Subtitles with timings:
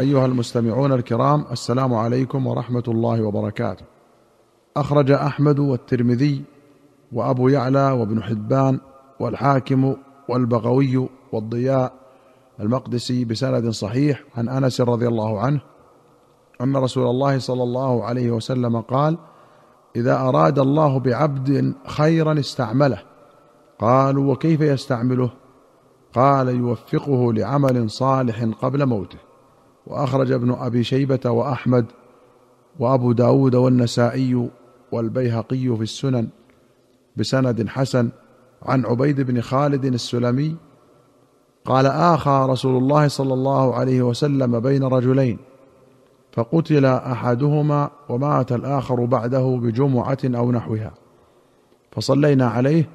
[0.00, 3.84] أيها المستمعون الكرام السلام عليكم ورحمة الله وبركاته.
[4.76, 6.44] أخرج أحمد والترمذي
[7.12, 8.80] وأبو يعلى وابن حبان
[9.20, 9.96] والحاكم
[10.28, 11.92] والبغوي والضياء
[12.60, 15.60] المقدسي بسند صحيح عن أنس رضي الله عنه
[16.60, 19.18] أن رسول الله صلى الله عليه وسلم قال
[19.96, 23.02] إذا أراد الله بعبد خيرا استعمله.
[23.78, 25.30] قالوا وكيف يستعمله؟
[26.14, 29.33] قال يوفقه لعمل صالح قبل موته.
[29.86, 31.86] وأخرج ابن أبي شيبة وأحمد
[32.78, 34.48] وأبو داود والنسائي
[34.92, 36.28] والبيهقي في السنن
[37.16, 38.08] بسند حسن
[38.62, 40.56] عن عبيد بن خالد السلمي
[41.64, 45.38] قال آخى رسول الله صلى الله عليه وسلم بين رجلين
[46.32, 50.94] فقتل أحدهما ومات الآخر بعده بجمعة أو نحوها
[51.92, 52.88] فصلينا عليه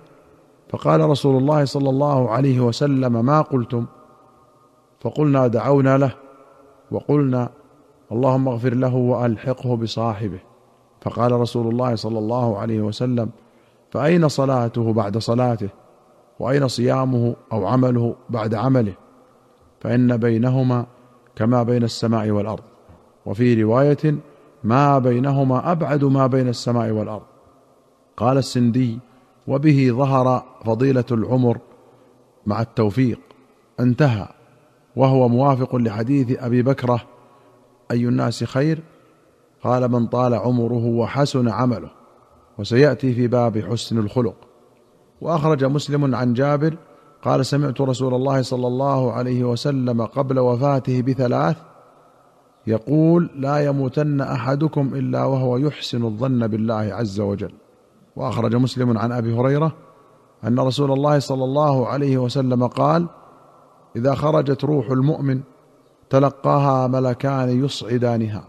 [0.70, 3.86] فقال رسول الله صلى الله عليه وسلم ما قلتم
[5.02, 6.16] فقلنا دعونا له
[6.92, 7.50] وقلنا
[8.12, 10.40] اللهم اغفر له وألحقه بصاحبه.
[11.02, 13.30] فقال رسول الله صلى الله عليه وسلم
[13.92, 15.70] فأين صلاته بعد صلاته؟
[16.40, 18.94] وأين صيامه أو عمله بعد عمله؟
[19.80, 20.86] فإن بينهما
[21.36, 22.64] كما بين السماء والأرض.
[23.26, 24.16] وفي رواية
[24.64, 27.26] ما بينهما أبعد ما بين السماء والأرض.
[28.18, 29.00] قال السندي
[29.48, 31.58] وبه ظهر فضيلة العمر
[32.46, 33.20] مع التوفيق
[33.80, 34.28] انتهى.
[34.96, 37.02] وهو موافق لحديث أبي بكرة
[37.92, 38.80] أي الناس خير؟
[39.64, 41.90] قال من طال عمره وحسن عمله
[42.58, 44.36] وسيأتي في باب حسن الخلق.
[45.22, 46.78] وأخرج مسلم عن جابر
[47.24, 51.58] قال سمعت رسول الله صلى الله عليه وسلم قبل وفاته بثلاث
[52.68, 57.52] يقول لا يموتن أحدكم إلا وهو يحسن الظن بالله عز وجل
[58.16, 59.72] وأخرج مسلم عن أبي هريرة
[60.44, 63.08] أن رسول الله صلى الله عليه وسلم قال
[63.96, 65.42] إذا خرجت روح المؤمن
[66.10, 68.44] تلقاها ملكان يصعدانها.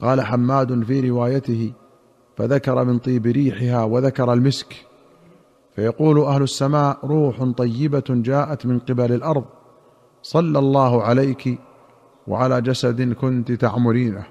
[0.00, 1.72] قال حماد في روايته
[2.36, 4.86] فذكر من طيب ريحها وذكر المسك.
[5.76, 9.44] فيقول أهل السماء روح طيبة جاءت من قبل الأرض.
[10.22, 11.58] صلى الله عليك
[12.26, 14.26] وعلى جسد كنت تعمرينه.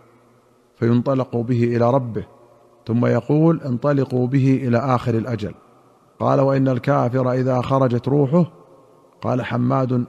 [0.76, 2.26] فينطلق به إلى ربه
[2.88, 5.54] ثم يقول انطلقوا به إلى آخر الأجل.
[6.20, 8.63] قال وإن الكافر إذا خرجت روحه
[9.24, 10.06] قال حماد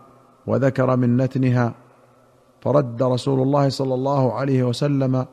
[0.47, 1.75] وذكر من نتنها
[2.60, 5.26] فرد رسول الله صلى الله عليه وسلم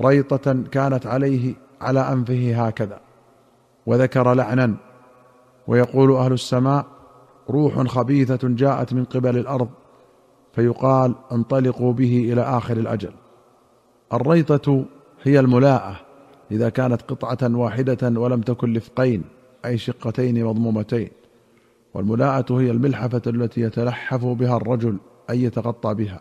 [0.00, 3.00] ريطة كانت عليه على أنفه هكذا
[3.86, 4.74] وذكر لعنا
[5.66, 6.86] ويقول أهل السماء
[7.50, 9.68] روح خبيثة جاءت من قبل الأرض
[10.52, 13.12] فيقال انطلقوا به إلى آخر الأجل.
[14.12, 14.84] الريطة
[15.22, 16.00] هي الملاءة
[16.50, 19.24] إذا كانت قطعة واحدة ولم تكن لفقين
[19.64, 21.21] أي شقتين مضمومتين.
[21.94, 24.96] والملاءة هي الملحفة التي يتلحف بها الرجل
[25.30, 26.20] اي يتغطى بها.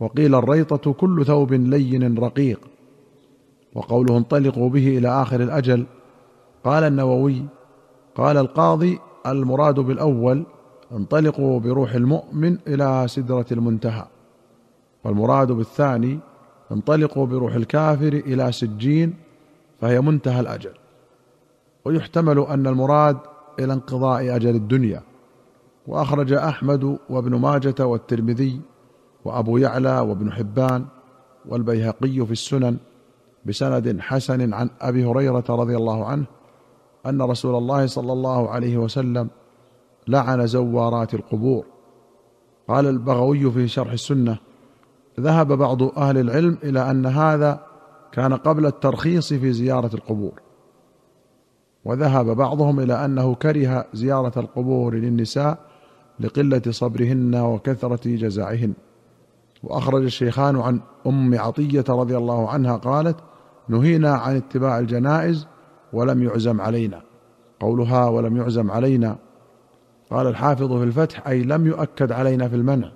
[0.00, 2.60] وقيل الريطة كل ثوب لين رقيق.
[3.74, 5.86] وقوله انطلقوا به إلى آخر الأجل
[6.64, 7.42] قال النووي
[8.14, 10.46] قال القاضي المراد بالأول
[10.92, 14.06] انطلقوا بروح المؤمن إلى سدرة المنتهى.
[15.04, 16.18] والمراد بالثاني
[16.72, 19.14] انطلقوا بروح الكافر إلى سجين
[19.80, 20.72] فهي منتهى الأجل.
[21.84, 23.16] ويحتمل أن المراد
[23.58, 25.02] إلى انقضاء أجل الدنيا.
[25.86, 28.60] وأخرج أحمد وابن ماجة والترمذي
[29.24, 30.84] وأبو يعلى وابن حبان
[31.48, 32.76] والبيهقي في السنن
[33.46, 36.24] بسند حسن عن أبي هريرة رضي الله عنه
[37.06, 39.28] أن رسول الله صلى الله عليه وسلم
[40.08, 41.64] لعن زوارات القبور.
[42.68, 44.38] قال البغوي في شرح السنة
[45.20, 47.66] ذهب بعض أهل العلم إلى أن هذا
[48.12, 50.43] كان قبل الترخيص في زيارة القبور.
[51.84, 55.58] وذهب بعضهم إلى أنه كره زيارة القبور للنساء
[56.20, 58.72] لقلة صبرهن وكثرة جزعهن
[59.62, 63.16] وأخرج الشيخان عن أم عطية رضي الله عنها قالت
[63.68, 65.46] نهينا عن اتباع الجنائز
[65.92, 67.02] ولم يعزم علينا.
[67.60, 69.16] قولها ولم يعزم علينا.
[70.10, 72.90] قال الحافظ في الفتح أي لم يؤكد علينا في المنع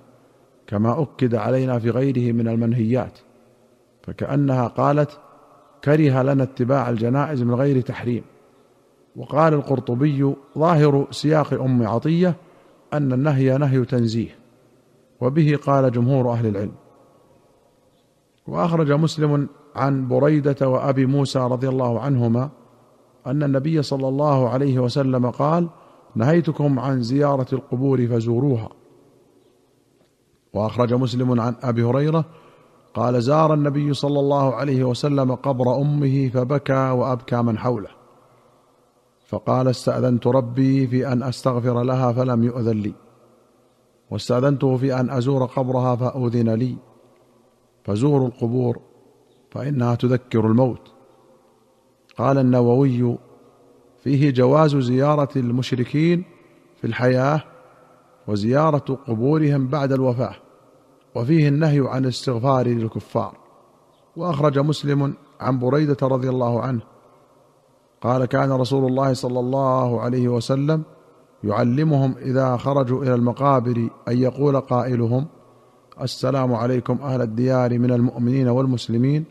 [0.67, 3.19] كما أكد علينا في غيره من المنهيات.
[4.03, 5.19] فكأنها قالت
[5.83, 8.23] كره لنا اتباع الجنائز من غير تحريم.
[9.15, 12.35] وقال القرطبي ظاهر سياق أم عطية
[12.93, 14.35] أن النهي نهي تنزيه
[15.21, 16.75] وبه قال جمهور أهل العلم.
[18.47, 22.49] وأخرج مسلم عن بريدة وأبي موسى رضي الله عنهما
[23.27, 25.69] أن النبي صلى الله عليه وسلم قال
[26.15, 28.69] نهيتكم عن زيارة القبور فزوروها
[30.53, 32.25] وأخرج مسلم عن أبي هريرة
[32.93, 37.98] قال زار النبي صلى الله عليه وسلم قبر أمه فبكى وأبكى من حوله
[39.29, 42.93] فقال استأذنت ربي في أن أستغفر لها فلم يؤذن لي
[44.11, 46.75] واستأذنته في أن أزور قبرها فأذن لي.
[47.83, 48.79] فزوروا القبور
[49.51, 50.91] فإنها تذكر الموت.
[52.17, 53.17] قال النووي
[54.03, 56.23] فيه جواز زيارة المشركين
[56.81, 57.43] في الحياة
[58.27, 60.35] وزيارة قبورهم بعد الوفاة
[61.15, 63.37] وفيه النهي عن الاستغفار للكفار.
[64.15, 66.81] وأخرج مسلم عن بريدة رضي الله عنه
[68.01, 70.83] قال كان رسول الله صلى الله عليه وسلم
[71.43, 75.25] يعلمهم إذا خرجوا إلى المقابر أن يقول قائلهم
[76.01, 79.25] السلام عليكم أهل الديار من المؤمنين والمسلمين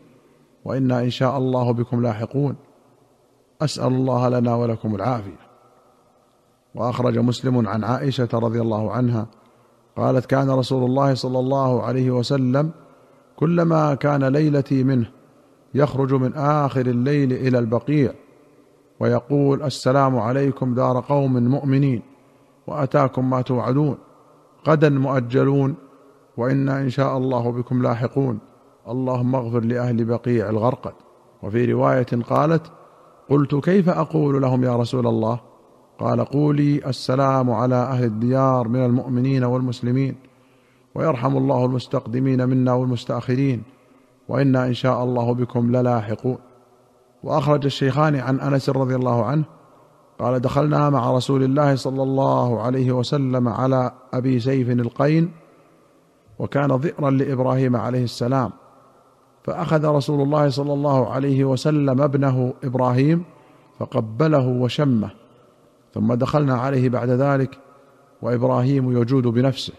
[0.65, 2.55] وإنا إن شاء الله بكم لاحقون.
[3.61, 5.49] أسأل الله لنا ولكم العافية.
[6.75, 9.27] وأخرج مسلم عن عائشة رضي الله عنها
[9.97, 12.71] قالت كان رسول الله صلى الله عليه وسلم
[13.35, 15.09] كلما كان ليلتي منه
[15.73, 18.13] يخرج من آخر الليل إلى البقيع
[18.99, 22.01] ويقول السلام عليكم دار قوم مؤمنين
[22.67, 23.97] وأتاكم ما توعدون
[24.67, 25.75] غدا مؤجلون
[26.37, 28.39] وأنا إن شاء الله بكم لاحقون
[28.89, 30.93] اللهم اغفر لأهل بقيع الغرقد
[31.43, 32.71] وفي رواية قالت
[33.29, 35.39] قلت كيف أقول لهم يا رسول الله
[35.99, 40.15] قال قولي السلام على أهل الديار من المؤمنين والمسلمين
[40.95, 43.63] ويرحم الله المستقدمين منا والمستأخرين
[44.29, 46.37] وأنا إن شاء الله بكم للاحقون
[47.23, 49.43] وأخرج الشيخان عن أنس رضي الله عنه
[50.19, 55.31] قال دخلنا مع رسول الله صلى الله عليه وسلم على أبي سيف القين
[56.39, 58.51] وكان ذئرا لإبراهيم عليه السلام
[59.43, 63.23] فأخذ رسول الله صلى الله عليه وسلم ابنه إبراهيم
[63.79, 65.09] فقبله وشمه
[65.93, 67.59] ثم دخلنا عليه بعد ذلك
[68.21, 69.73] وإبراهيم يجود بنفسه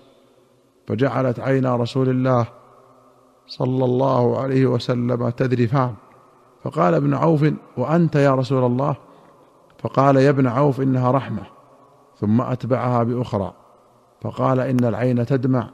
[0.87, 2.47] فجعلت عينا رسول الله
[3.47, 5.95] صلى الله عليه وسلم تذرفان
[6.63, 7.47] فقال ابن عوف
[7.77, 8.97] وأنت يا رسول الله؟
[9.79, 11.43] فقال يا ابن عوف إنها رحمة
[12.17, 13.53] ثم أتبعها بأخرى
[14.21, 15.69] فقال إن العين تدمع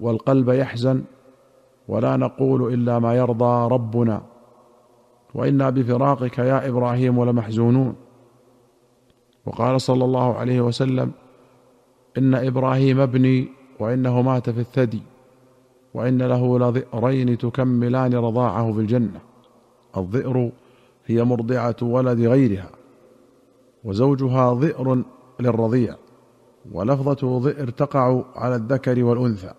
[0.00, 1.02] والقلب يحزن
[1.88, 4.22] ولا نقول إلا ما يرضى ربنا
[5.34, 7.94] وإنا بفراقك يا إبراهيم لمحزونون.
[9.46, 11.12] وقال صلى الله عليه وسلم
[12.18, 13.48] إن إبراهيم ابني
[13.80, 15.02] وإنه مات في الثدي
[15.94, 19.29] وإن له لذئرين تكملان رضاعه في الجنة.
[19.96, 20.50] الذئر
[21.06, 22.70] هي مرضعة ولد غيرها
[23.84, 25.02] وزوجها ذئر
[25.40, 25.96] للرضيع
[26.72, 29.52] ولفظة ذئر تقع على الذكر والأنثى.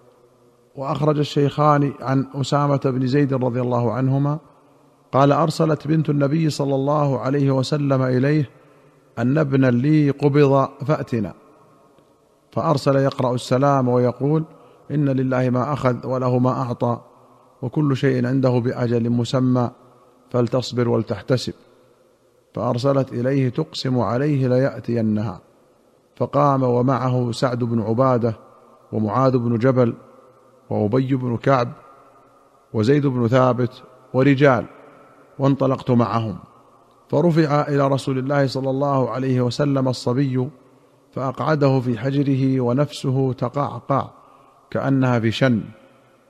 [0.76, 4.40] وأخرج الشيخان عن أسامة بن زيد رضي الله عنهما
[5.12, 8.50] قال أرسلت بنت النبي صلى الله عليه وسلم إليه
[9.20, 11.34] أن ابنا لي قبض فأتنا.
[12.52, 14.44] فأرسل يقرأ السلام ويقول
[14.92, 17.02] إن لله ما أخذ وله ما أعطى
[17.62, 19.72] وكل شيء عنده بأجل مسمى.
[20.32, 21.54] فلتصبر ولتحتسب.
[22.54, 25.42] فأرسلت إليه تقسم عليه ليأتينها.
[26.16, 28.36] فقام ومعه سعد بن عبادة
[28.92, 29.94] ومعاذ بن جبل
[30.70, 31.72] وأبي بن كعب
[32.74, 33.84] وزيد بن ثابت
[34.14, 34.66] ورجال
[35.40, 36.38] وانطلقت معهم.
[37.10, 40.50] فرفع إلى رسول الله صلى الله عليه وسلم الصبي
[41.12, 44.10] فأقعده في حجره ونفسه تقعقع
[44.70, 45.62] كأنها في شن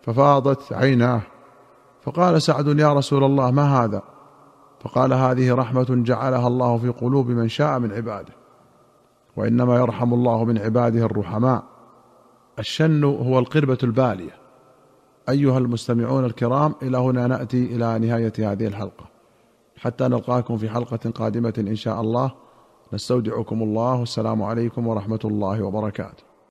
[0.03, 1.21] ففاضت عيناه
[2.01, 4.01] فقال سعد يا رسول الله ما هذا؟
[4.79, 8.33] فقال هذه رحمة جعلها الله في قلوب من شاء من عباده
[9.37, 11.63] وإنما يرحم الله من عباده الرحماء.
[12.59, 14.35] الشن هو القربة البالية.
[15.29, 19.05] أيها المستمعون الكرام إلى هنا نأتي إلى نهاية هذه الحلقة.
[19.77, 22.31] حتى نلقاكم في حلقة قادمة إن شاء الله.
[22.93, 23.99] نستودعكم الله.
[23.99, 26.30] والسلام عليكم ورحمة الله وبركاته.